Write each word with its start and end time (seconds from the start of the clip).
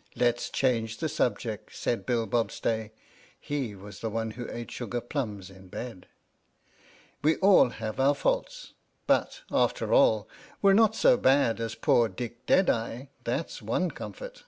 "Let's 0.24 0.48
change 0.48 0.96
the 0.96 1.08
subject," 1.10 1.74
said 1.76 2.06
Bill 2.06 2.26
Bobstay 2.26 2.92
(he 3.38 3.74
was 3.74 4.00
the 4.00 4.08
one 4.08 4.30
who 4.30 4.50
ate 4.50 4.70
sugar 4.70 5.02
plums 5.02 5.50
in 5.50 5.68
bed), 5.68 6.06
"we 7.22 7.36
all 7.40 7.68
have 7.68 8.00
our 8.00 8.14
faults. 8.14 8.72
But, 9.06 9.42
after 9.50 9.92
all, 9.92 10.30
we're 10.62 10.72
not 10.72 10.96
so 10.96 11.18
bad 11.18 11.60
as 11.60 11.74
poor 11.74 12.08
Dick 12.08 12.46
Dead 12.46 12.70
eye— 12.70 13.10
that's 13.24 13.60
one 13.60 13.90
comfort! 13.90 14.44